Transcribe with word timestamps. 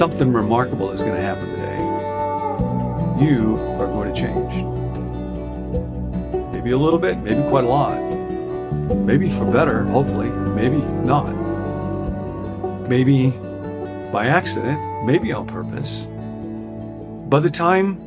something 0.00 0.32
remarkable 0.32 0.90
is 0.92 1.02
going 1.02 1.14
to 1.14 1.20
happen 1.20 1.46
today. 1.50 1.76
You 3.22 3.58
are 3.78 3.86
going 3.86 4.10
to 4.10 4.18
change. 4.18 4.64
Maybe 6.54 6.70
a 6.70 6.78
little 6.78 6.98
bit, 6.98 7.18
maybe 7.18 7.42
quite 7.50 7.64
a 7.64 7.68
lot. 7.68 7.98
Maybe 9.04 9.28
for 9.28 9.44
better, 9.44 9.84
hopefully, 9.84 10.30
maybe 10.30 10.78
not. 10.78 11.28
Maybe 12.88 13.28
by 14.10 14.28
accident, 14.28 15.04
maybe 15.04 15.34
on 15.34 15.46
purpose. 15.46 16.06
By 17.28 17.40
the 17.40 17.50
time 17.50 18.00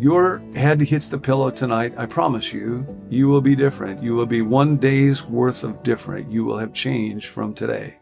your 0.00 0.38
head 0.54 0.80
hits 0.80 1.10
the 1.10 1.18
pillow 1.18 1.50
tonight, 1.50 1.92
I 1.98 2.06
promise 2.06 2.50
you, 2.54 2.86
you 3.10 3.28
will 3.28 3.42
be 3.42 3.54
different. 3.54 4.02
You 4.02 4.14
will 4.14 4.24
be 4.24 4.40
one 4.40 4.78
day's 4.78 5.22
worth 5.22 5.64
of 5.64 5.82
different. 5.82 6.32
You 6.32 6.46
will 6.46 6.56
have 6.56 6.72
changed 6.72 7.26
from 7.26 7.52
today. 7.52 7.98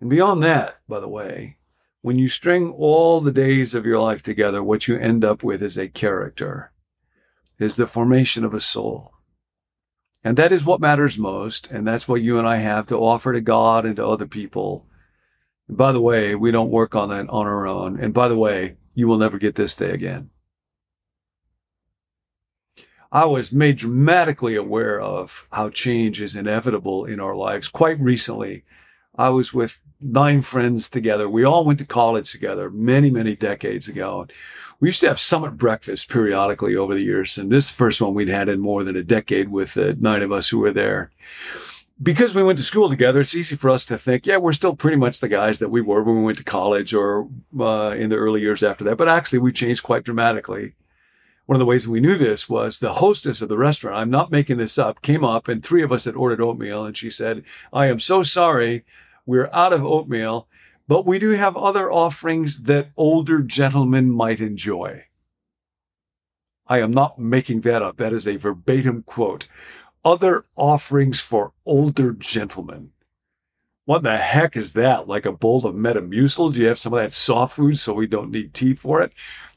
And 0.00 0.10
beyond 0.10 0.42
that, 0.42 0.80
by 0.88 0.98
the 0.98 1.08
way, 1.08 1.57
when 2.02 2.18
you 2.18 2.28
string 2.28 2.70
all 2.70 3.20
the 3.20 3.32
days 3.32 3.74
of 3.74 3.84
your 3.84 4.00
life 4.00 4.22
together, 4.22 4.62
what 4.62 4.88
you 4.88 4.96
end 4.96 5.24
up 5.24 5.42
with 5.42 5.62
is 5.62 5.76
a 5.76 5.88
character, 5.88 6.72
is 7.58 7.76
the 7.76 7.86
formation 7.86 8.44
of 8.44 8.54
a 8.54 8.60
soul. 8.60 9.14
And 10.24 10.36
that 10.36 10.52
is 10.52 10.64
what 10.64 10.80
matters 10.80 11.18
most. 11.18 11.70
And 11.70 11.86
that's 11.86 12.08
what 12.08 12.22
you 12.22 12.38
and 12.38 12.46
I 12.46 12.56
have 12.56 12.86
to 12.88 12.96
offer 12.96 13.32
to 13.32 13.40
God 13.40 13.86
and 13.86 13.96
to 13.96 14.06
other 14.06 14.26
people. 14.26 14.86
And 15.68 15.76
by 15.76 15.92
the 15.92 16.00
way, 16.00 16.34
we 16.34 16.50
don't 16.50 16.70
work 16.70 16.94
on 16.94 17.08
that 17.10 17.28
on 17.28 17.46
our 17.46 17.66
own. 17.66 17.98
And 17.98 18.12
by 18.12 18.28
the 18.28 18.36
way, 18.36 18.76
you 18.94 19.06
will 19.06 19.18
never 19.18 19.38
get 19.38 19.54
this 19.54 19.76
day 19.76 19.90
again. 19.90 20.30
I 23.10 23.24
was 23.24 23.52
made 23.52 23.78
dramatically 23.78 24.54
aware 24.54 25.00
of 25.00 25.48
how 25.52 25.70
change 25.70 26.20
is 26.20 26.36
inevitable 26.36 27.06
in 27.06 27.20
our 27.20 27.34
lives 27.34 27.68
quite 27.68 27.98
recently. 27.98 28.64
I 29.18 29.30
was 29.30 29.52
with 29.52 29.80
nine 30.00 30.42
friends 30.42 30.88
together. 30.88 31.28
We 31.28 31.44
all 31.44 31.64
went 31.64 31.80
to 31.80 31.84
college 31.84 32.30
together 32.30 32.70
many, 32.70 33.10
many 33.10 33.34
decades 33.34 33.88
ago. 33.88 34.28
We 34.78 34.88
used 34.88 35.00
to 35.00 35.08
have 35.08 35.18
summit 35.18 35.56
breakfast 35.56 36.08
periodically 36.08 36.76
over 36.76 36.94
the 36.94 37.02
years. 37.02 37.36
And 37.36 37.50
this 37.50 37.68
first 37.68 38.00
one 38.00 38.14
we'd 38.14 38.28
had 38.28 38.48
in 38.48 38.60
more 38.60 38.84
than 38.84 38.96
a 38.96 39.02
decade 39.02 39.48
with 39.48 39.74
the 39.74 39.96
nine 39.98 40.22
of 40.22 40.30
us 40.30 40.48
who 40.48 40.58
were 40.58 40.72
there. 40.72 41.10
Because 42.00 42.32
we 42.32 42.44
went 42.44 42.58
to 42.58 42.64
school 42.64 42.88
together, 42.88 43.18
it's 43.18 43.34
easy 43.34 43.56
for 43.56 43.70
us 43.70 43.84
to 43.86 43.98
think, 43.98 44.24
yeah, 44.24 44.36
we're 44.36 44.52
still 44.52 44.76
pretty 44.76 44.96
much 44.96 45.18
the 45.18 45.26
guys 45.26 45.58
that 45.58 45.70
we 45.70 45.80
were 45.80 46.04
when 46.04 46.18
we 46.18 46.22
went 46.22 46.38
to 46.38 46.44
college 46.44 46.94
or 46.94 47.28
uh, 47.58 47.90
in 47.90 48.10
the 48.10 48.16
early 48.16 48.40
years 48.40 48.62
after 48.62 48.84
that. 48.84 48.96
But 48.98 49.08
actually, 49.08 49.40
we 49.40 49.50
changed 49.50 49.82
quite 49.82 50.04
dramatically. 50.04 50.74
One 51.46 51.56
of 51.56 51.60
the 51.60 51.66
ways 51.66 51.88
we 51.88 51.98
knew 51.98 52.16
this 52.16 52.48
was 52.48 52.78
the 52.78 52.94
hostess 52.94 53.42
of 53.42 53.48
the 53.48 53.58
restaurant, 53.58 53.96
I'm 53.96 54.10
not 54.10 54.30
making 54.30 54.58
this 54.58 54.78
up, 54.78 55.02
came 55.02 55.24
up 55.24 55.48
and 55.48 55.64
three 55.64 55.82
of 55.82 55.90
us 55.90 56.04
had 56.04 56.14
ordered 56.14 56.40
oatmeal. 56.40 56.84
And 56.84 56.96
she 56.96 57.10
said, 57.10 57.42
I 57.72 57.86
am 57.86 57.98
so 57.98 58.22
sorry. 58.22 58.84
We're 59.28 59.50
out 59.52 59.74
of 59.74 59.84
oatmeal, 59.84 60.48
but 60.86 61.04
we 61.04 61.18
do 61.18 61.32
have 61.32 61.54
other 61.54 61.92
offerings 61.92 62.62
that 62.62 62.92
older 62.96 63.42
gentlemen 63.42 64.10
might 64.10 64.40
enjoy. 64.40 65.04
I 66.66 66.80
am 66.80 66.92
not 66.92 67.18
making 67.18 67.60
that 67.60 67.82
up. 67.82 67.98
That 67.98 68.14
is 68.14 68.26
a 68.26 68.36
verbatim 68.36 69.02
quote. 69.02 69.46
Other 70.02 70.44
offerings 70.56 71.20
for 71.20 71.52
older 71.66 72.14
gentlemen. 72.14 72.92
What 73.84 74.02
the 74.02 74.16
heck 74.16 74.56
is 74.56 74.72
that? 74.72 75.06
Like 75.06 75.26
a 75.26 75.32
bowl 75.32 75.66
of 75.66 75.74
Metamucil? 75.74 76.54
Do 76.54 76.60
you 76.60 76.68
have 76.68 76.78
some 76.78 76.94
of 76.94 77.00
that 77.00 77.12
soft 77.12 77.56
food 77.56 77.78
so 77.78 77.92
we 77.92 78.06
don't 78.06 78.30
need 78.30 78.54
tea 78.54 78.72
for 78.72 79.02
it? 79.02 79.12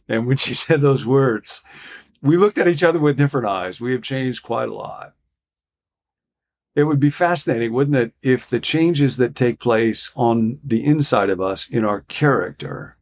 And 0.09 0.27
when 0.27 0.35
she 0.35 0.53
said 0.53 0.81
those 0.81 1.05
words, 1.05 1.63
we 2.21 2.35
looked 2.35 2.57
at 2.57 2.67
each 2.67 2.83
other 2.83 2.99
with 2.99 3.15
different 3.15 3.47
eyes. 3.47 3.79
We 3.79 3.93
have 3.93 4.01
changed 4.01 4.43
quite 4.43 4.67
a 4.67 4.73
lot. 4.73 5.13
It 6.73 6.83
would 6.83 6.99
be 6.99 7.09
fascinating, 7.09 7.73
wouldn't 7.73 7.97
it, 7.97 8.13
if 8.21 8.47
the 8.47 8.59
changes 8.59 9.17
that 9.17 9.35
take 9.35 9.59
place 9.59 10.11
on 10.15 10.59
the 10.63 10.85
inside 10.85 11.29
of 11.29 11.41
us 11.41 11.67
in 11.69 11.83
our 11.83 12.01
character 12.01 12.97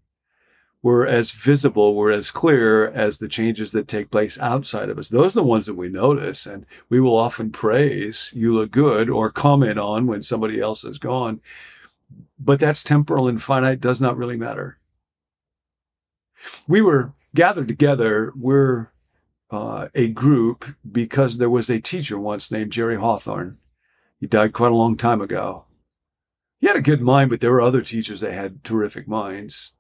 were 0.82 1.06
as 1.06 1.32
visible, 1.32 1.94
were 1.94 2.12
as 2.12 2.32
clear 2.32 2.88
as 2.88 3.18
the 3.18 3.28
changes 3.28 3.72
that 3.72 3.88
take 3.88 4.10
place 4.10 4.40
outside 4.40 4.90
of 4.90 4.98
us. 4.98 5.10
Those 5.10 5.34
are 5.34 5.42
the 5.42 5.44
ones 5.44 5.66
that 5.66 5.76
we 5.76 5.90
notice. 5.90 6.46
And 6.46 6.66
we 6.90 7.00
will 7.00 7.18
often 7.18 7.52
praise, 7.52 8.32
you 8.34 8.56
look 8.56 8.72
good, 8.72 9.10
or 9.10 9.30
comment 9.30 9.78
on 9.78 10.08
when 10.08 10.24
somebody 10.24 10.60
else 10.60 10.84
is 10.84 10.98
gone. 10.98 11.42
But 12.40 12.60
that's 12.60 12.82
temporal 12.82 13.28
and 13.28 13.42
finite, 13.42 13.82
does 13.82 14.00
not 14.00 14.18
really 14.18 14.38
matter. 14.38 14.80
We 16.68 16.82
were 16.82 17.14
gathered 17.36 17.68
together. 17.68 18.32
We're 18.36 18.88
uh, 19.52 19.90
a 19.94 20.08
group 20.10 20.66
because 20.90 21.38
there 21.38 21.50
was 21.50 21.70
a 21.70 21.82
teacher 21.82 22.18
once 22.18 22.52
named 22.52 22.72
Jerry 22.72 22.96
Hawthorne. 22.96 23.58
He 24.20 24.28
died 24.28 24.54
quite 24.54 24.72
a 24.72 24.76
long 24.76 24.98
time 24.98 25.22
ago. 25.22 25.66
He 26.60 26.68
had 26.68 26.76
a 26.76 26.82
good 26.82 27.02
mind, 27.02 27.30
but 27.30 27.40
there 27.40 27.52
were 27.52 27.62
other 27.62 27.82
teachers 27.82 28.20
that 28.20 28.34
had 28.34 28.64
terrific 28.64 29.08
minds. 29.08 29.74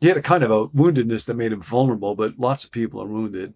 He 0.00 0.06
had 0.06 0.16
a 0.16 0.22
kind 0.22 0.44
of 0.44 0.50
a 0.50 0.68
woundedness 0.68 1.26
that 1.26 1.34
made 1.34 1.52
him 1.52 1.60
vulnerable, 1.60 2.14
but 2.14 2.38
lots 2.38 2.64
of 2.64 2.70
people 2.70 3.02
are 3.02 3.08
wounded. 3.08 3.54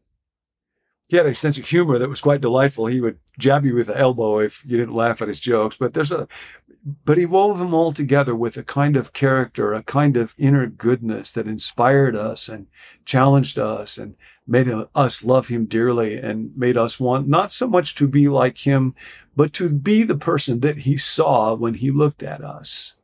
He 1.09 1.17
had 1.17 1.27
a 1.27 1.35
sense 1.35 1.57
of 1.59 1.67
humor 1.67 1.99
that 1.99 2.09
was 2.09 2.21
quite 2.21 2.41
delightful. 2.41 2.87
He 2.87 3.01
would 3.01 3.19
jab 3.39 3.65
you 3.65 3.75
with 3.75 3.87
the 3.87 3.99
elbow 3.99 4.39
if 4.41 4.65
you 4.65 4.77
didn't 4.77 4.95
laugh 4.95 5.23
at 5.23 5.29
his 5.29 5.41
jokes, 5.41 5.77
but 5.77 5.95
there's 5.95 6.11
a, 6.11 6.27
but 6.85 7.17
he 7.17 7.25
wove 7.25 7.59
them 7.59 7.73
all 7.73 7.93
together 7.93 8.35
with 8.35 8.57
a 8.57 8.63
kind 8.63 8.97
of 8.97 9.15
character, 9.15 9.73
a 9.73 9.83
kind 9.83 10.17
of 10.17 10.35
inner 10.37 10.67
goodness 10.67 11.33
that 11.33 11.47
inspired 11.47 12.15
us 12.15 12.49
and 12.49 12.67
challenged 13.07 13.59
us 13.59 13.97
and 13.97 14.17
made 14.47 14.69
us 14.95 15.25
love 15.25 15.49
him 15.49 15.65
dearly 15.65 16.17
and 16.17 16.55
made 16.57 16.77
us 16.77 17.01
want 17.01 17.27
not 17.27 17.51
so 17.51 17.67
much 17.67 17.95
to 17.95 18.07
be 18.07 18.29
like 18.29 18.67
him, 18.67 18.95
but 19.35 19.55
to 19.55 19.71
be 19.71 20.03
the 20.03 20.17
person 20.17 20.61
that 20.61 20.79
he 20.79 20.97
saw 20.97 21.55
when 21.55 21.75
he 21.75 21.91
looked 21.91 22.23
at 22.23 22.45
us. 22.45 22.95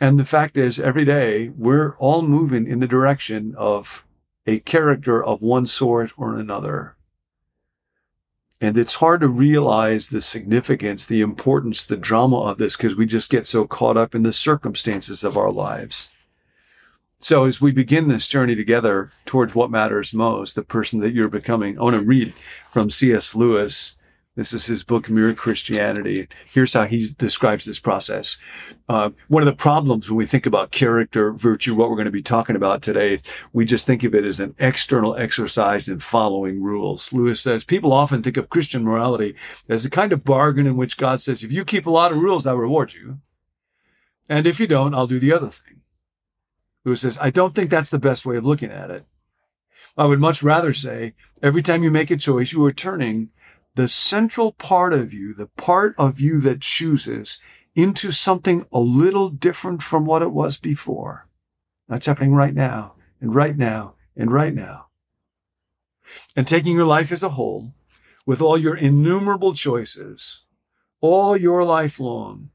And 0.00 0.18
the 0.18 0.24
fact 0.24 0.58
is, 0.58 0.80
every 0.80 1.04
day 1.04 1.50
we're 1.50 1.96
all 1.98 2.22
moving 2.22 2.66
in 2.66 2.80
the 2.80 2.88
direction 2.88 3.54
of 3.56 4.04
a 4.44 4.58
character 4.58 5.22
of 5.24 5.40
one 5.40 5.66
sort 5.66 6.12
or 6.16 6.36
another. 6.36 6.95
And 8.60 8.78
it's 8.78 8.94
hard 8.94 9.20
to 9.20 9.28
realize 9.28 10.08
the 10.08 10.22
significance, 10.22 11.04
the 11.04 11.20
importance, 11.20 11.84
the 11.84 11.96
drama 11.96 12.40
of 12.40 12.58
this 12.58 12.76
because 12.76 12.96
we 12.96 13.04
just 13.04 13.30
get 13.30 13.46
so 13.46 13.66
caught 13.66 13.96
up 13.96 14.14
in 14.14 14.22
the 14.22 14.32
circumstances 14.32 15.22
of 15.24 15.36
our 15.36 15.52
lives. 15.52 16.08
So 17.20 17.44
as 17.44 17.60
we 17.60 17.72
begin 17.72 18.06
this 18.08 18.28
journey 18.28 18.54
together 18.54 19.10
towards 19.24 19.54
what 19.54 19.70
matters 19.70 20.14
most, 20.14 20.54
the 20.54 20.62
person 20.62 21.00
that 21.00 21.12
you're 21.12 21.28
becoming, 21.28 21.78
I 21.78 21.82
want 21.82 21.96
to 21.96 22.02
read 22.02 22.32
from 22.70 22.88
C.S. 22.88 23.34
Lewis 23.34 23.95
this 24.36 24.52
is 24.52 24.66
his 24.66 24.84
book, 24.84 25.08
Mere 25.08 25.32
Christianity. 25.32 26.28
Here's 26.44 26.74
how 26.74 26.84
he 26.84 27.08
describes 27.16 27.64
this 27.64 27.80
process. 27.80 28.36
Uh, 28.86 29.10
one 29.28 29.42
of 29.42 29.46
the 29.46 29.54
problems 29.54 30.08
when 30.08 30.18
we 30.18 30.26
think 30.26 30.44
about 30.44 30.70
character, 30.70 31.32
virtue, 31.32 31.74
what 31.74 31.88
we're 31.88 31.96
going 31.96 32.04
to 32.04 32.10
be 32.10 32.22
talking 32.22 32.54
about 32.54 32.82
today, 32.82 33.20
we 33.54 33.64
just 33.64 33.86
think 33.86 34.04
of 34.04 34.14
it 34.14 34.26
as 34.26 34.38
an 34.38 34.54
external 34.58 35.16
exercise 35.16 35.88
in 35.88 36.00
following 36.00 36.62
rules. 36.62 37.14
Lewis 37.14 37.40
says 37.40 37.64
people 37.64 37.94
often 37.94 38.22
think 38.22 38.36
of 38.36 38.50
Christian 38.50 38.84
morality 38.84 39.34
as 39.70 39.86
a 39.86 39.90
kind 39.90 40.12
of 40.12 40.22
bargain 40.22 40.66
in 40.66 40.76
which 40.76 40.98
God 40.98 41.22
says, 41.22 41.42
if 41.42 41.50
you 41.50 41.64
keep 41.64 41.86
a 41.86 41.90
lot 41.90 42.12
of 42.12 42.18
rules, 42.18 42.46
I'll 42.46 42.56
reward 42.56 42.92
you. 42.92 43.18
And 44.28 44.46
if 44.46 44.60
you 44.60 44.66
don't, 44.66 44.94
I'll 44.94 45.06
do 45.06 45.18
the 45.18 45.32
other 45.32 45.48
thing. 45.48 45.80
Lewis 46.84 47.00
says, 47.00 47.16
I 47.20 47.30
don't 47.30 47.54
think 47.54 47.70
that's 47.70 47.90
the 47.90 47.98
best 47.98 48.26
way 48.26 48.36
of 48.36 48.44
looking 48.44 48.70
at 48.70 48.90
it. 48.90 49.06
I 49.96 50.04
would 50.04 50.20
much 50.20 50.42
rather 50.42 50.74
say 50.74 51.14
every 51.42 51.62
time 51.62 51.82
you 51.82 51.90
make 51.90 52.10
a 52.10 52.16
choice, 52.18 52.52
you 52.52 52.62
are 52.66 52.72
turning 52.72 53.30
the 53.76 53.88
central 53.88 54.52
part 54.52 54.94
of 54.94 55.12
you, 55.12 55.34
the 55.34 55.46
part 55.46 55.94
of 55.98 56.18
you 56.18 56.40
that 56.40 56.62
chooses 56.62 57.38
into 57.74 58.10
something 58.10 58.64
a 58.72 58.80
little 58.80 59.28
different 59.28 59.82
from 59.82 60.06
what 60.06 60.22
it 60.22 60.32
was 60.32 60.56
before. 60.56 61.28
That's 61.86 62.06
happening 62.06 62.34
right 62.34 62.54
now 62.54 62.94
and 63.20 63.34
right 63.34 63.56
now 63.56 63.94
and 64.16 64.32
right 64.32 64.54
now. 64.54 64.86
And 66.34 66.48
taking 66.48 66.74
your 66.74 66.86
life 66.86 67.12
as 67.12 67.22
a 67.22 67.30
whole 67.30 67.74
with 68.24 68.40
all 68.40 68.56
your 68.56 68.74
innumerable 68.74 69.52
choices, 69.52 70.44
all 71.02 71.36
your 71.36 71.62
life 71.62 72.00
long, 72.00 72.48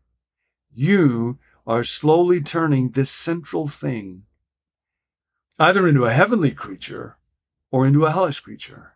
you 0.74 1.38
are 1.68 1.84
slowly 1.84 2.42
turning 2.42 2.90
this 2.90 3.12
central 3.12 3.68
thing 3.68 4.24
either 5.60 5.88
into 5.88 6.06
a 6.06 6.13
heavenly 6.13 6.50
creature 6.50 7.18
or 7.69 7.86
into 7.86 8.06
a 8.06 8.12
hellish 8.12 8.40
creature 8.40 8.91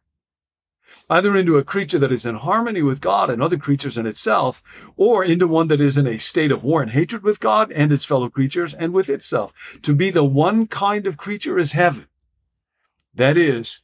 either 1.10 1.36
into 1.36 1.58
a 1.58 1.64
creature 1.64 2.00
that 2.00 2.12
is 2.12 2.26
in 2.26 2.36
harmony 2.36 2.82
with 2.82 3.02
God 3.02 3.30
and 3.30 3.42
other 3.42 3.58
creatures 3.58 3.98
in 3.98 4.06
itself, 4.06 4.64
or 4.96 5.24
into 5.24 5.48
one 5.48 5.68
that 5.68 5.82
is 5.82 5.98
in 5.98 6.08
a 6.08 6.18
state 6.18 6.52
of 6.52 6.64
war 6.64 6.82
and 6.82 6.92
hatred 6.92 7.24
with 7.24 7.40
God 7.40 7.72
and 7.72 7.92
its 7.92 8.06
fellow 8.06 8.30
creatures 8.30 8.74
and 8.74 8.94
with 8.94 9.10
itself. 9.10 9.54
To 9.84 9.96
be 9.96 10.10
the 10.10 10.24
one 10.24 10.68
kind 10.68 11.08
of 11.08 11.18
creature 11.18 11.60
is 11.60 11.74
heaven. 11.74 12.08
That 13.14 13.38
is 13.38 13.80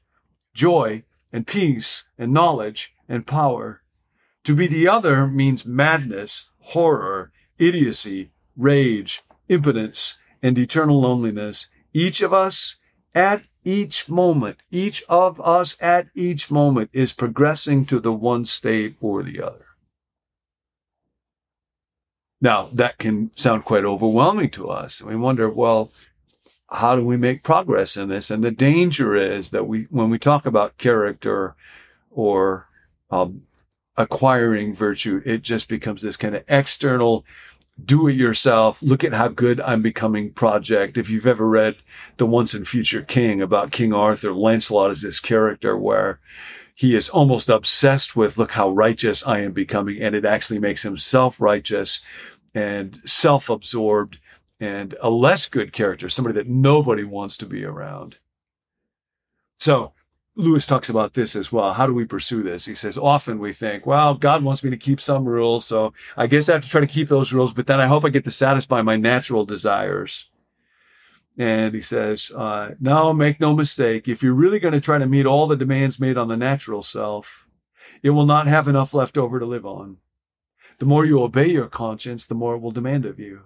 joy 0.53 1.03
and 1.31 1.47
peace 1.47 2.05
and 2.17 2.33
knowledge 2.33 2.93
and 3.07 3.25
power. 3.25 3.81
To 4.43 4.55
be 4.55 4.67
the 4.67 4.87
other 4.87 5.27
means 5.27 5.65
madness, 5.65 6.47
horror, 6.59 7.31
idiocy, 7.57 8.31
rage, 8.57 9.21
impotence, 9.47 10.17
and 10.41 10.57
eternal 10.57 10.99
loneliness. 11.01 11.67
Each 11.93 12.21
of 12.21 12.33
us 12.33 12.77
at 13.13 13.43
each 13.63 14.09
moment, 14.09 14.57
each 14.71 15.03
of 15.07 15.39
us 15.41 15.77
at 15.79 16.07
each 16.15 16.49
moment 16.49 16.89
is 16.93 17.13
progressing 17.13 17.85
to 17.85 17.99
the 17.99 18.13
one 18.13 18.45
state 18.45 18.95
or 18.99 19.23
the 19.23 19.41
other. 19.41 19.65
Now, 22.39 22.69
that 22.73 22.97
can 22.97 23.31
sound 23.37 23.65
quite 23.65 23.85
overwhelming 23.85 24.49
to 24.51 24.67
us. 24.69 25.01
We 25.01 25.15
wonder, 25.15 25.47
well, 25.47 25.91
how 26.71 26.95
do 26.95 27.05
we 27.05 27.17
make 27.17 27.43
progress 27.43 27.95
in 27.95 28.09
this? 28.09 28.31
And 28.31 28.43
the 28.43 28.51
danger 28.51 29.15
is 29.15 29.51
that 29.51 29.67
we, 29.67 29.83
when 29.91 30.09
we 30.09 30.17
talk 30.17 30.45
about 30.47 30.77
character 30.77 31.55
or 32.09 32.67
um, 33.11 33.43
acquiring 33.95 34.73
virtue, 34.73 35.21
it 35.23 35.43
just 35.43 35.67
becomes 35.67 36.01
this 36.01 36.17
kind 36.17 36.35
of 36.35 36.43
external 36.47 37.25
do 37.85 38.07
it 38.07 38.15
yourself. 38.15 38.81
Look 38.81 39.03
at 39.03 39.13
how 39.13 39.27
good 39.27 39.61
I'm 39.61 39.81
becoming 39.81 40.31
project. 40.31 40.97
If 40.97 41.09
you've 41.09 41.27
ever 41.27 41.47
read 41.47 41.77
The 42.17 42.25
Once 42.25 42.53
and 42.53 42.67
Future 42.67 43.01
King 43.01 43.41
about 43.41 43.71
King 43.71 43.93
Arthur, 43.93 44.33
Lancelot 44.33 44.91
is 44.91 45.01
this 45.01 45.19
character 45.19 45.77
where 45.77 46.19
he 46.75 46.95
is 46.95 47.09
almost 47.09 47.49
obsessed 47.49 48.15
with 48.15 48.37
look 48.37 48.51
how 48.53 48.69
righteous 48.69 49.25
I 49.25 49.39
am 49.39 49.51
becoming. 49.51 50.01
And 50.01 50.15
it 50.15 50.25
actually 50.25 50.59
makes 50.59 50.83
him 50.83 50.97
self-righteous 50.97 52.01
and 52.53 53.01
self-absorbed 53.05 54.19
and 54.59 54.95
a 55.01 55.09
less 55.09 55.47
good 55.47 55.73
character, 55.73 56.09
somebody 56.09 56.35
that 56.35 56.47
nobody 56.47 57.03
wants 57.03 57.37
to 57.37 57.45
be 57.45 57.65
around. 57.65 58.17
So 59.59 59.93
Lewis 60.41 60.65
talks 60.65 60.89
about 60.89 61.13
this 61.13 61.35
as 61.35 61.51
well. 61.51 61.73
How 61.73 61.85
do 61.85 61.93
we 61.93 62.05
pursue 62.05 62.41
this? 62.41 62.65
He 62.65 62.75
says, 62.75 62.97
often 62.97 63.37
we 63.39 63.53
think, 63.53 63.85
well, 63.85 64.15
God 64.15 64.43
wants 64.43 64.63
me 64.63 64.69
to 64.71 64.77
keep 64.77 64.99
some 64.99 65.25
rules. 65.25 65.65
So 65.65 65.93
I 66.17 66.27
guess 66.27 66.49
I 66.49 66.53
have 66.53 66.63
to 66.63 66.69
try 66.69 66.81
to 66.81 66.87
keep 66.87 67.09
those 67.09 67.31
rules, 67.31 67.53
but 67.53 67.67
then 67.67 67.79
I 67.79 67.87
hope 67.87 68.03
I 68.03 68.09
get 68.09 68.23
to 68.23 68.31
satisfy 68.31 68.81
my 68.81 68.95
natural 68.95 69.45
desires. 69.45 70.29
And 71.37 71.73
he 71.73 71.81
says, 71.81 72.31
uh, 72.35 72.71
no, 72.79 73.13
make 73.13 73.39
no 73.39 73.55
mistake. 73.55 74.07
If 74.07 74.21
you're 74.21 74.33
really 74.33 74.59
going 74.59 74.73
to 74.73 74.81
try 74.81 74.97
to 74.97 75.05
meet 75.05 75.25
all 75.25 75.47
the 75.47 75.55
demands 75.55 75.99
made 75.99 76.17
on 76.17 76.27
the 76.27 76.37
natural 76.37 76.83
self, 76.83 77.47
it 78.03 78.09
will 78.09 78.25
not 78.25 78.47
have 78.47 78.67
enough 78.67 78.93
left 78.93 79.17
over 79.17 79.39
to 79.39 79.45
live 79.45 79.65
on. 79.65 79.97
The 80.79 80.85
more 80.85 81.05
you 81.05 81.21
obey 81.21 81.47
your 81.47 81.67
conscience, 81.67 82.25
the 82.25 82.35
more 82.35 82.55
it 82.55 82.59
will 82.59 82.71
demand 82.71 83.05
of 83.05 83.19
you. 83.19 83.43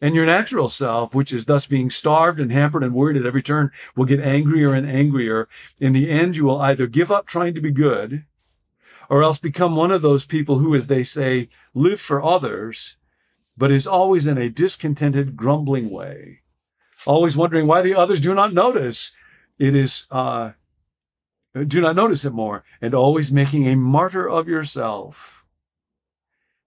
And 0.00 0.14
your 0.14 0.24
natural 0.24 0.70
self, 0.70 1.14
which 1.14 1.32
is 1.32 1.44
thus 1.44 1.66
being 1.66 1.90
starved 1.90 2.40
and 2.40 2.50
hampered 2.50 2.82
and 2.82 2.94
worried 2.94 3.18
at 3.18 3.26
every 3.26 3.42
turn, 3.42 3.70
will 3.94 4.06
get 4.06 4.20
angrier 4.20 4.72
and 4.72 4.88
angrier. 4.88 5.48
In 5.78 5.92
the 5.92 6.10
end, 6.10 6.36
you 6.36 6.44
will 6.44 6.60
either 6.60 6.86
give 6.86 7.12
up 7.12 7.26
trying 7.26 7.54
to 7.54 7.60
be 7.60 7.70
good 7.70 8.24
or 9.10 9.22
else 9.22 9.38
become 9.38 9.76
one 9.76 9.90
of 9.90 10.02
those 10.02 10.24
people 10.24 10.60
who, 10.60 10.74
as 10.74 10.86
they 10.86 11.04
say, 11.04 11.48
live 11.74 12.00
for 12.00 12.22
others, 12.22 12.96
but 13.56 13.70
is 13.70 13.86
always 13.86 14.26
in 14.26 14.38
a 14.38 14.48
discontented, 14.48 15.36
grumbling 15.36 15.90
way, 15.90 16.40
always 17.06 17.36
wondering 17.36 17.66
why 17.66 17.82
the 17.82 17.94
others 17.94 18.20
do 18.20 18.34
not 18.34 18.54
notice. 18.54 19.12
It 19.58 19.74
is, 19.74 20.06
uh, 20.10 20.52
do 21.54 21.80
not 21.80 21.96
notice 21.96 22.24
it 22.24 22.32
more 22.32 22.64
and 22.80 22.94
always 22.94 23.32
making 23.32 23.66
a 23.66 23.76
martyr 23.76 24.26
of 24.26 24.48
yourself 24.48 25.39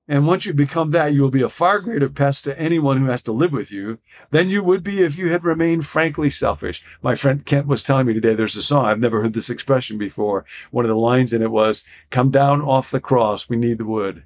and 0.07 0.27
once 0.27 0.45
you 0.45 0.53
become 0.53 0.91
that, 0.91 1.13
you 1.13 1.21
will 1.21 1.31
be 1.31 1.41
a 1.41 1.49
far 1.49 1.79
greater 1.79 2.09
pest 2.09 2.43
to 2.43 2.59
anyone 2.59 2.97
who 2.97 3.05
has 3.05 3.21
to 3.23 3.31
live 3.31 3.53
with 3.53 3.71
you 3.71 3.99
than 4.31 4.49
you 4.49 4.61
would 4.61 4.83
be 4.83 5.01
if 5.01 5.17
you 5.17 5.29
had 5.29 5.45
remained 5.45 5.85
frankly 5.85 6.29
selfish. 6.29 6.83
My 7.01 7.15
friend 7.15 7.45
Kent 7.45 7.67
was 7.67 7.83
telling 7.83 8.07
me 8.07 8.13
today 8.13 8.33
there's 8.33 8.57
a 8.57 8.61
song. 8.61 8.85
I've 8.85 8.99
never 8.99 9.21
heard 9.21 9.33
this 9.33 9.49
expression 9.49 9.97
before. 9.97 10.43
One 10.71 10.83
of 10.83 10.89
the 10.89 10.95
lines 10.95 11.31
in 11.31 11.41
it 11.41 11.51
was, 11.51 11.83
come 12.09 12.31
down 12.31 12.61
off 12.61 12.91
the 12.91 12.99
cross. 12.99 13.47
We 13.47 13.55
need 13.55 13.77
the 13.77 13.85
wood. 13.85 14.23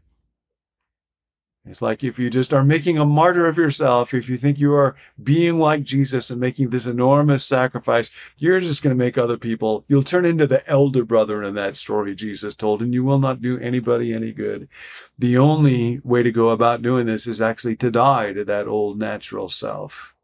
It's 1.70 1.82
like 1.82 2.04
if 2.04 2.18
you 2.18 2.30
just 2.30 2.54
are 2.54 2.64
making 2.64 2.98
a 2.98 3.06
martyr 3.06 3.48
of 3.48 3.58
yourself, 3.58 4.14
if 4.14 4.30
you 4.30 4.38
think 4.38 4.60
you 4.60 4.74
are 4.74 4.96
being 5.22 5.60
like 5.60 5.84
Jesus 5.84 6.30
and 6.30 6.40
making 6.40 6.70
this 6.70 6.86
enormous 6.86 7.46
sacrifice, 7.46 8.10
you're 8.38 8.60
just 8.60 8.82
going 8.82 8.96
to 8.96 9.04
make 9.04 9.18
other 9.18 9.38
people, 9.38 9.84
you'll 9.88 10.04
turn 10.04 10.26
into 10.26 10.48
the 10.48 10.68
elder 10.70 11.04
brother 11.04 11.44
in 11.44 11.56
that 11.56 11.76
story 11.76 12.16
Jesus 12.16 12.56
told, 12.56 12.82
and 12.82 12.94
you 12.94 13.04
will 13.04 13.20
not 13.20 13.42
do 13.42 13.60
anybody 13.60 14.14
any 14.14 14.32
good. 14.32 14.68
The 15.20 15.38
only 15.38 16.00
way 16.04 16.24
to 16.24 16.32
go 16.32 16.50
about 16.50 16.82
doing 16.82 17.06
this 17.06 17.28
is 17.28 17.42
actually 17.42 17.76
to 17.78 17.92
die 17.92 18.34
to 18.34 18.46
that 18.46 18.68
old 18.68 18.98
natural 18.98 19.50
self. 19.50 20.17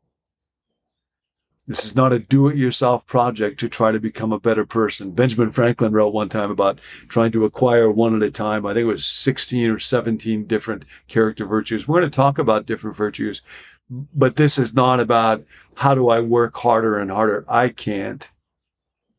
This 1.65 1.85
is 1.85 1.95
not 1.95 2.11
a 2.11 2.19
do 2.19 2.49
it 2.49 2.57
yourself 2.57 3.07
project 3.07 3.57
to 3.61 3.69
try 3.69 3.93
to 3.93 3.99
become 3.99 4.33
a 4.33 4.39
better 4.39 4.65
person. 4.65 5.11
Benjamin 5.11 5.49
Franklin 5.49 5.93
wrote 5.93 6.13
one 6.13 6.27
time 6.27 6.51
about 6.51 6.81
trying 7.07 7.31
to 7.31 7.45
acquire 7.45 7.89
one 7.89 8.15
at 8.15 8.21
a 8.21 8.31
time. 8.31 8.65
I 8.65 8.73
think 8.73 8.83
it 8.83 8.87
was 8.87 9.05
16 9.05 9.69
or 9.69 9.79
17 9.79 10.45
different 10.45 10.83
character 11.07 11.45
virtues. 11.45 11.87
We're 11.87 12.01
going 12.01 12.11
to 12.11 12.15
talk 12.15 12.37
about 12.37 12.65
different 12.65 12.97
virtues, 12.97 13.41
but 13.89 14.35
this 14.35 14.57
is 14.57 14.73
not 14.73 14.99
about 14.99 15.45
how 15.75 15.95
do 15.95 16.09
I 16.09 16.19
work 16.19 16.57
harder 16.57 16.99
and 16.99 17.09
harder. 17.09 17.45
I 17.47 17.69
can't. 17.69 18.27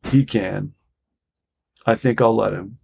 He 0.03 0.23
can. 0.23 0.73
I 1.83 1.95
think 1.95 2.21
I'll 2.21 2.35
let 2.35 2.53
him. 2.53 2.77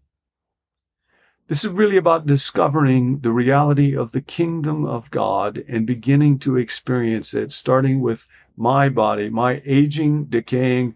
This 1.48 1.66
is 1.66 1.72
really 1.72 1.98
about 1.98 2.26
discovering 2.26 3.20
the 3.20 3.32
reality 3.32 3.96
of 3.96 4.14
the 4.14 4.22
kingdom 4.22 4.86
of 4.86 5.12
God 5.12 5.64
and 5.68 5.86
beginning 5.86 6.40
to 6.40 6.56
experience 6.56 7.34
it, 7.34 7.52
starting 7.52 8.00
with 8.00 8.26
my 8.56 8.90
body, 8.90 9.30
my 9.30 9.62
aging, 9.66 10.26
decaying, 10.26 10.96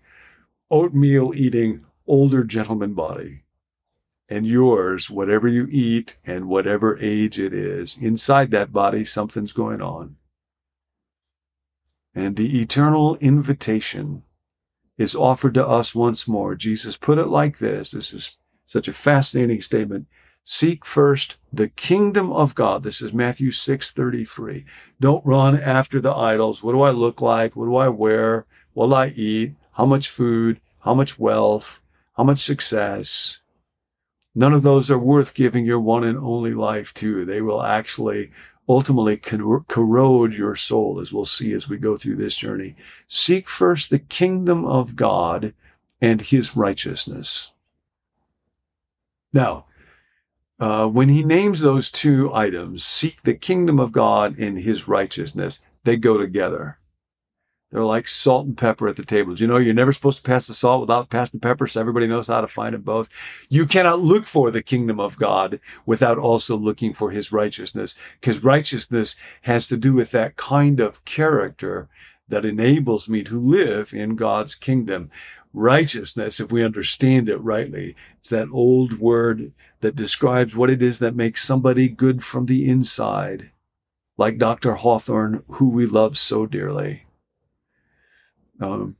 oatmeal 0.69 1.33
eating, 1.35 1.85
older 2.07 2.43
gentleman 2.43 2.93
body. 2.93 3.43
And 4.27 4.45
yours, 4.47 5.09
whatever 5.09 5.47
you 5.47 5.67
eat 5.69 6.17
and 6.25 6.47
whatever 6.47 6.97
age 6.99 7.39
it 7.39 7.53
is, 7.53 7.97
inside 7.97 8.51
that 8.51 8.73
body, 8.73 9.05
something's 9.05 9.53
going 9.53 9.81
on. 9.81 10.15
And 12.15 12.35
the 12.35 12.61
eternal 12.61 13.17
invitation 13.17 14.23
is 14.97 15.15
offered 15.15 15.53
to 15.55 15.67
us 15.67 15.93
once 15.93 16.27
more. 16.27 16.55
Jesus 16.55 16.97
put 16.97 17.17
it 17.17 17.27
like 17.27 17.59
this. 17.59 17.91
This 17.91 18.13
is 18.13 18.37
such 18.65 18.87
a 18.87 18.93
fascinating 18.93 19.61
statement. 19.61 20.07
Seek 20.47 20.85
first 20.85 21.37
the 21.51 21.69
kingdom 21.69 22.31
of 22.31 22.53
God. 22.53 22.83
This 22.83 23.01
is 23.01 23.11
Matthew 23.11 23.49
6:33. 23.49 24.63
Don't 25.01 25.25
run 25.25 25.59
after 25.59 25.99
the 25.99 26.13
idols. 26.13 26.61
What 26.61 26.73
do 26.73 26.81
I 26.83 26.91
look 26.91 27.19
like? 27.19 27.55
What 27.55 27.65
do 27.65 27.75
I 27.75 27.89
wear? 27.89 28.45
What 28.75 28.89
will 28.89 28.95
I 28.95 29.07
eat? 29.07 29.55
How 29.71 29.87
much 29.87 30.07
food? 30.07 30.61
How 30.81 30.93
much 30.93 31.17
wealth? 31.17 31.81
How 32.15 32.23
much 32.23 32.43
success? 32.43 33.39
None 34.35 34.53
of 34.53 34.61
those 34.61 34.91
are 34.91 34.99
worth 34.99 35.33
giving 35.33 35.65
your 35.65 35.79
one 35.79 36.03
and 36.03 36.17
only 36.17 36.53
life 36.53 36.93
to. 36.95 37.25
They 37.25 37.41
will 37.41 37.63
actually 37.63 38.31
ultimately 38.69 39.17
corrode 39.17 40.33
your 40.33 40.55
soul, 40.55 40.99
as 40.99 41.11
we'll 41.11 41.25
see 41.25 41.53
as 41.53 41.67
we 41.67 41.77
go 41.77 41.97
through 41.97 42.17
this 42.17 42.35
journey. 42.35 42.75
Seek 43.07 43.49
first 43.49 43.89
the 43.89 43.99
kingdom 43.99 44.63
of 44.63 44.95
God 44.95 45.55
and 45.99 46.21
his 46.21 46.55
righteousness. 46.55 47.51
Now, 49.33 49.65
uh, 50.59 50.87
when 50.87 51.09
he 51.09 51.23
names 51.23 51.61
those 51.61 51.91
two 51.91 52.33
items, 52.33 52.85
seek 52.85 53.23
the 53.23 53.33
kingdom 53.33 53.79
of 53.79 53.91
God 53.91 54.37
in 54.37 54.57
his 54.57 54.87
righteousness, 54.87 55.59
they 55.83 55.97
go 55.97 56.17
together. 56.17 56.79
They're 57.71 57.83
like 57.83 58.07
salt 58.07 58.45
and 58.45 58.57
pepper 58.57 58.87
at 58.87 58.95
the 58.95 59.03
table. 59.03 59.35
You 59.35 59.47
know, 59.47 59.57
you're 59.57 59.73
never 59.73 59.91
supposed 59.91 60.19
to 60.19 60.23
pass 60.23 60.47
the 60.47 60.53
salt 60.53 60.79
without 60.79 61.09
passing 61.09 61.39
the 61.39 61.45
pepper, 61.45 61.67
so 61.67 61.81
everybody 61.81 62.07
knows 62.07 62.27
how 62.27 62.39
to 62.39 62.47
find 62.47 62.73
them 62.73 62.83
both. 62.83 63.09
You 63.49 63.65
cannot 63.65 63.99
look 63.99 64.27
for 64.27 64.49
the 64.49 64.63
kingdom 64.63 64.97
of 64.97 65.17
God 65.17 65.59
without 65.85 66.17
also 66.17 66.55
looking 66.55 66.93
for 66.93 67.11
his 67.11 67.33
righteousness, 67.33 67.93
because 68.21 68.43
righteousness 68.43 69.17
has 69.41 69.67
to 69.67 69.75
do 69.75 69.93
with 69.93 70.11
that 70.11 70.37
kind 70.37 70.79
of 70.79 71.03
character 71.03 71.89
that 72.29 72.45
enables 72.45 73.09
me 73.09 73.23
to 73.23 73.39
live 73.39 73.93
in 73.93 74.15
God's 74.15 74.55
kingdom. 74.55 75.11
Righteousness, 75.57 76.41
if 76.41 76.51
we 76.51 76.65
understand 76.65 77.29
it 77.29 77.37
rightly, 77.37 77.95
it's 78.19 78.29
that 78.29 78.49
old 78.51 78.99
word 78.99 79.53
that 79.79 79.95
describes 79.95 80.53
what 80.53 80.69
it 80.69 80.81
is 80.81 80.99
that 80.99 81.15
makes 81.15 81.45
somebody 81.45 81.87
good 81.87 82.25
from 82.25 82.47
the 82.47 82.69
inside, 82.69 83.51
like 84.17 84.37
Dr. 84.37 84.73
Hawthorne, 84.73 85.45
who 85.47 85.69
we 85.69 85.85
love 85.85 86.17
so 86.17 86.45
dearly. 86.45 87.05
Um, 88.59 88.97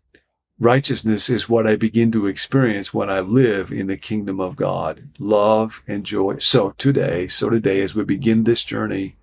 righteousness 0.57 1.29
is 1.29 1.49
what 1.49 1.67
I 1.67 1.75
begin 1.75 2.09
to 2.13 2.25
experience 2.25 2.93
when 2.93 3.09
I 3.09 3.19
live 3.19 3.69
in 3.69 3.87
the 3.87 3.97
kingdom 3.97 4.39
of 4.39 4.55
God, 4.55 5.09
love 5.19 5.83
and 5.85 6.05
joy. 6.05 6.37
So 6.37 6.71
today, 6.77 7.27
so 7.27 7.49
today, 7.49 7.81
as 7.81 7.95
we 7.95 8.05
begin 8.05 8.45
this 8.45 8.63
journey 8.63 9.17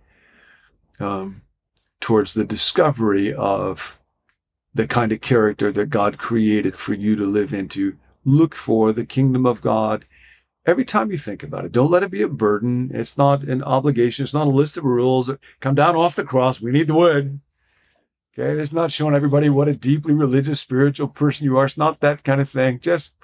um, 1.01 1.41
towards 1.99 2.35
the 2.35 2.45
discovery 2.45 3.33
of 3.33 3.99
the 4.75 4.87
kind 4.87 5.13
of 5.13 5.21
character 5.21 5.71
that 5.73 5.91
God 5.91 6.19
created 6.19 6.77
for 6.77 6.95
you 6.95 7.17
to 7.17 7.27
live 7.27 7.53
into, 7.53 7.97
look 8.25 8.55
for 8.55 8.93
the 8.93 9.05
kingdom 9.05 9.47
of 9.47 9.61
God 9.61 10.07
every 10.65 10.85
time 10.85 11.11
you 11.11 11.19
think 11.19 11.43
about 11.43 11.65
it. 11.65 11.73
Don't 11.73 11.91
let 11.91 12.03
it 12.03 12.11
be 12.11 12.23
a 12.23 12.29
burden. 12.29 12.91
It's 12.95 13.19
not 13.19 13.43
an 13.45 13.63
obligation. 13.63 14.25
It's 14.25 14.35
not 14.35 14.47
a 14.47 14.51
list 14.51 14.77
of 14.77 14.85
rules. 14.85 15.31
Come 15.61 15.75
down 15.75 15.97
off 15.97 16.17
the 16.17 16.25
cross. 16.25 16.61
We 16.61 16.71
need 16.71 16.87
the 16.87 16.95
wood. 16.95 17.41
Okay. 18.39 18.61
It's 18.61 18.73
not 18.73 18.91
showing 18.91 19.15
everybody 19.15 19.51
what 19.51 19.69
a 19.69 19.75
deeply 19.75 20.15
religious, 20.15 20.61
spiritual 20.61 21.09
person 21.09 21.45
you 21.45 21.57
are. 21.59 21.67
It's 21.67 21.77
not 21.77 22.01
that 22.01 22.25
kind 22.25 22.41
of 22.41 22.49
thing. 22.49 22.81
Just, 22.81 23.15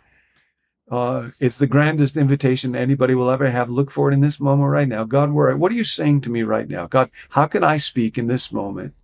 uh, 0.90 1.30
it's 1.40 1.58
the 1.58 1.66
grandest 1.66 2.16
invitation 2.16 2.76
anybody 2.76 3.14
will 3.14 3.30
ever 3.30 3.50
have. 3.50 3.70
Look 3.70 3.90
for 3.90 4.10
it 4.10 4.14
in 4.14 4.20
this 4.20 4.38
moment 4.38 4.70
right 4.70 4.88
now. 4.88 5.04
God, 5.04 5.32
where, 5.32 5.56
what 5.56 5.72
are 5.72 5.76
you 5.76 5.84
saying 5.84 6.20
to 6.22 6.30
me 6.30 6.42
right 6.42 6.68
now? 6.68 6.86
God, 6.86 7.10
how 7.30 7.46
can 7.46 7.64
I 7.64 7.78
speak 7.78 8.18
in 8.18 8.26
this 8.26 8.52
moment? 8.52 8.94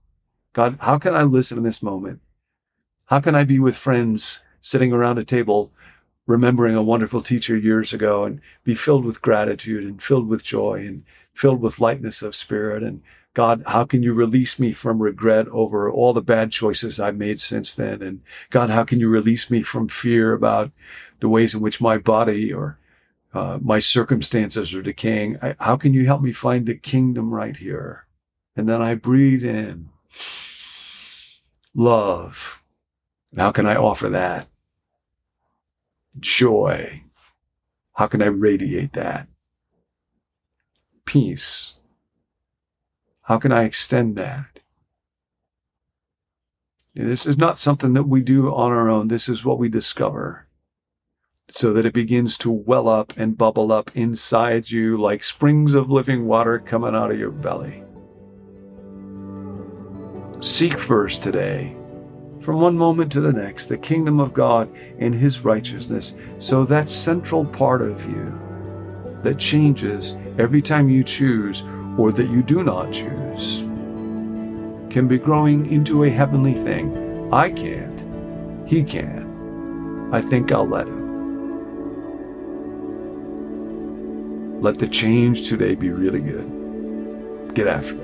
God, 0.53 0.77
how 0.81 0.99
can 0.99 1.15
I 1.15 1.23
listen 1.23 1.57
in 1.57 1.65
this 1.65 1.83
moment? 1.83 2.21
How 3.07 3.21
can 3.21 3.35
I 3.35 3.45
be 3.45 3.59
with 3.59 3.77
friends 3.77 4.41
sitting 4.61 4.93
around 4.93 5.19
a 5.19 5.25
table 5.25 5.73
remembering 6.27 6.75
a 6.75 6.83
wonderful 6.83 7.21
teacher 7.21 7.57
years 7.57 7.93
ago 7.93 8.25
and 8.25 8.41
be 8.65 8.75
filled 8.75 9.05
with 9.05 9.21
gratitude 9.21 9.85
and 9.85 10.03
filled 10.03 10.27
with 10.27 10.43
joy 10.43 10.85
and 10.87 11.05
filled 11.35 11.61
with 11.61 11.81
lightness 11.81 12.23
of 12.23 12.35
spirit. 12.35 12.83
And 12.83 13.03
God, 13.35 13.63
how 13.67 13.85
can 13.85 14.03
you 14.03 14.15
release 14.15 14.59
me 14.59 14.73
from 14.73 15.03
regret 15.03 15.49
over 15.49 15.91
all 15.91 16.13
the 16.13 16.23
bad 16.23 16.51
choices 16.51 16.99
I've 16.99 17.17
made 17.17 17.41
since 17.41 17.75
then? 17.75 18.01
And 18.01 18.23
God, 18.49 18.71
how 18.71 18.85
can 18.85 19.01
you 19.01 19.09
release 19.09 19.51
me 19.51 19.63
from 19.63 19.89
fear 19.89 20.33
about 20.33 20.71
the 21.21 21.29
ways 21.29 21.55
in 21.55 21.61
which 21.61 21.81
my 21.81 21.99
body 21.99 22.53
or 22.53 22.79
uh, 23.35 23.59
my 23.61 23.81
circumstances 23.81 24.73
are 24.73 24.83
decaying? 24.83 25.37
I, 25.43 25.57
how 25.59 25.77
can 25.77 25.93
you 25.93 26.07
help 26.07 26.23
me 26.23 26.33
find 26.33 26.65
the 26.65 26.77
kingdom 26.77 27.35
right 27.35 27.57
here? 27.57 28.07
And 28.57 28.67
then 28.69 28.81
I 28.81 28.95
breathe 28.95 29.45
in 29.45 29.91
love. 31.75 32.63
How 33.37 33.51
can 33.53 33.67
I 33.67 33.77
offer 33.77 34.09
that? 34.11 34.49
Joy. 36.19 37.03
How 37.95 38.07
can 38.07 38.23
I 38.23 38.27
radiate 38.27 38.93
that? 38.93 39.29
Peace. 41.05 41.75
How 43.23 43.39
can 43.39 43.53
I 43.53 43.65
extend 43.65 44.17
that? 44.17 44.61
This 46.95 47.27
is 47.27 47.37
not 47.37 47.59
something 47.59 47.93
that 47.95 48.05
we 48.05 48.21
do 48.21 48.55
on 48.55 48.71
our 48.71 48.89
own. 48.89 49.09
This 49.09 49.29
is 49.29 49.45
what 49.45 49.59
we 49.59 49.69
discover 49.69 50.47
so 51.51 51.73
that 51.73 51.87
it 51.87 51.93
begins 51.93 52.39
to 52.39 52.51
well 52.51 52.89
up 52.89 53.13
and 53.17 53.37
bubble 53.37 53.71
up 53.71 53.95
inside 53.95 54.71
you 54.71 54.97
like 54.97 55.23
springs 55.23 55.75
of 55.75 55.91
living 55.91 56.27
water 56.27 56.59
coming 56.59 56.95
out 56.95 57.11
of 57.11 57.19
your 57.19 57.31
belly. 57.31 57.85
Seek 60.41 60.79
first 60.79 61.23
today, 61.23 61.77
from 62.45 62.61
one 62.61 62.77
moment 62.77 63.11
to 63.11 63.23
the 63.23 63.33
next, 63.33 63.69
the 63.69 63.79
kingdom 63.79 64.21
of 64.21 64.35
God 64.35 64.71
and 64.99 65.15
his 65.15 65.41
righteousness. 65.41 66.15
So 66.39 66.67
that 66.67 66.91
central 66.91 67.47
part 67.47 67.81
of 67.81 68.05
you 68.05 68.39
that 69.23 69.39
changes 69.39 70.15
every 70.39 70.61
time 70.61 70.91
you 70.91 71.03
choose 71.03 71.65
or 71.97 72.13
that 72.13 72.29
you 72.29 72.43
do 72.43 72.63
not 72.63 72.93
choose 72.93 73.61
can 74.93 75.09
be 75.09 75.17
growing 75.17 75.73
into 75.73 76.05
a 76.05 76.11
heavenly 76.11 76.53
thing. 76.53 77.33
I 77.33 77.51
can't. 77.51 77.99
He 78.69 78.83
can. 78.85 80.11
I 80.13 80.21
think 80.21 80.53
I'll 80.53 80.69
let 80.69 80.87
him. 80.87 81.03
Let 84.61 84.79
the 84.79 84.87
change 84.87 85.49
today 85.49 85.75
be 85.75 85.89
really 85.89 86.21
good. 86.21 87.55
Get 87.55 87.67
after 87.67 87.97
it. 88.03 88.04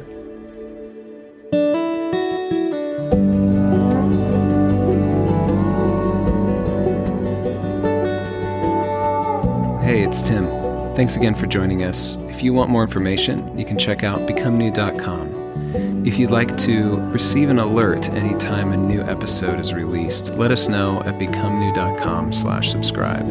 Hey, 9.90 10.04
it's 10.04 10.22
Tim. 10.28 10.46
Thanks 10.94 11.16
again 11.16 11.34
for 11.34 11.48
joining 11.48 11.82
us. 11.82 12.14
If 12.28 12.44
you 12.44 12.52
want 12.52 12.70
more 12.70 12.84
information, 12.84 13.58
you 13.58 13.64
can 13.64 13.76
check 13.76 14.04
out 14.04 14.20
becomenew.com. 14.20 16.06
If 16.06 16.16
you'd 16.16 16.30
like 16.30 16.56
to 16.58 17.00
receive 17.10 17.50
an 17.50 17.58
alert 17.58 18.08
anytime 18.10 18.70
a 18.70 18.76
new 18.76 19.02
episode 19.02 19.58
is 19.58 19.74
released, 19.74 20.36
let 20.36 20.52
us 20.52 20.68
know 20.68 21.02
at 21.02 21.18
becomenew.com 21.18 22.32
slash 22.32 22.70
subscribe. 22.70 23.26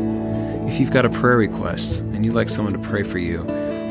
If 0.67 0.81
you've 0.81 0.91
got 0.91 1.05
a 1.05 1.09
prayer 1.09 1.37
request 1.37 2.01
and 2.01 2.25
you'd 2.25 2.35
like 2.35 2.49
someone 2.49 2.73
to 2.73 2.79
pray 2.79 3.03
for 3.03 3.19
you, 3.19 3.43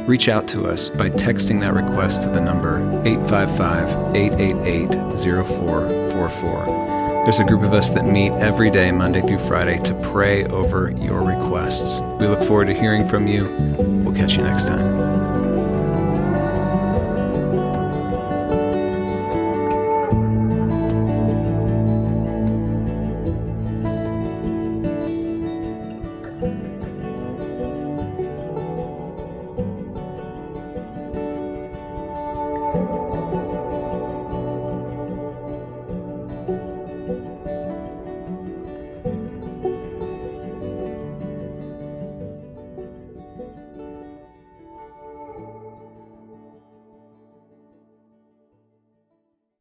reach 0.06 0.28
out 0.28 0.46
to 0.48 0.68
us 0.68 0.90
by 0.90 1.08
texting 1.08 1.60
that 1.60 1.72
request 1.72 2.24
to 2.24 2.28
the 2.28 2.42
number 2.42 2.80
855 3.06 4.14
888 4.14 4.92
0444. 5.18 7.07
There's 7.28 7.40
a 7.40 7.44
group 7.44 7.60
of 7.60 7.74
us 7.74 7.90
that 7.90 8.06
meet 8.06 8.32
every 8.32 8.70
day, 8.70 8.90
Monday 8.90 9.20
through 9.20 9.40
Friday, 9.40 9.78
to 9.82 9.94
pray 9.96 10.46
over 10.46 10.92
your 10.92 11.22
requests. 11.22 12.00
We 12.18 12.26
look 12.26 12.42
forward 12.42 12.68
to 12.68 12.74
hearing 12.74 13.06
from 13.06 13.26
you. 13.26 13.44
We'll 14.02 14.14
catch 14.14 14.38
you 14.38 14.44
next 14.44 14.66
time. 14.66 15.07